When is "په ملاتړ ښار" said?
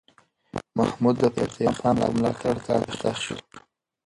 2.03-2.81